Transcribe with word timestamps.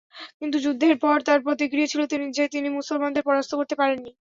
কিন্তু 0.39 0.57
যুদ্ধে 0.65 0.87
পর 1.03 1.17
তার 1.27 1.39
প্রতিক্রিয়া 1.45 1.91
ছিল 1.91 2.01
যে, 2.37 2.43
তিনি 2.53 2.67
মুসলমানদের 2.77 3.27
পরাস্ত 3.27 3.51
করতে 3.59 3.75
পারেননি। 3.77 4.11